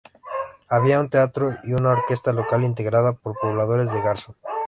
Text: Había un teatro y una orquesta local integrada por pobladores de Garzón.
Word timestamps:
Había 0.67 0.99
un 0.99 1.09
teatro 1.11 1.57
y 1.63 1.73
una 1.73 1.91
orquesta 1.91 2.33
local 2.33 2.63
integrada 2.63 3.13
por 3.13 3.37
pobladores 3.39 3.91
de 3.93 4.01
Garzón. 4.01 4.35